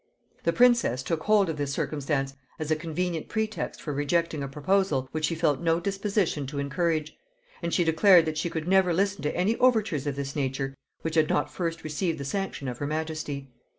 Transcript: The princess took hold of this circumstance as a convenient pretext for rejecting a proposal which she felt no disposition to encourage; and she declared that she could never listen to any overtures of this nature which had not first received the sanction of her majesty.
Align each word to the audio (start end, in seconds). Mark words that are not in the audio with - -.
The 0.45 0.51
princess 0.51 1.03
took 1.03 1.21
hold 1.25 1.47
of 1.47 1.57
this 1.57 1.73
circumstance 1.73 2.33
as 2.57 2.71
a 2.71 2.75
convenient 2.75 3.29
pretext 3.29 3.79
for 3.79 3.93
rejecting 3.93 4.41
a 4.41 4.47
proposal 4.47 5.07
which 5.11 5.25
she 5.25 5.35
felt 5.35 5.59
no 5.61 5.79
disposition 5.79 6.47
to 6.47 6.57
encourage; 6.57 7.15
and 7.61 7.71
she 7.71 7.83
declared 7.83 8.25
that 8.25 8.39
she 8.39 8.49
could 8.49 8.67
never 8.67 8.95
listen 8.95 9.21
to 9.21 9.35
any 9.35 9.57
overtures 9.57 10.07
of 10.07 10.15
this 10.15 10.35
nature 10.35 10.75
which 11.03 11.13
had 11.13 11.29
not 11.29 11.51
first 11.53 11.83
received 11.83 12.17
the 12.17 12.25
sanction 12.25 12.67
of 12.67 12.79
her 12.79 12.87
majesty. 12.87 13.51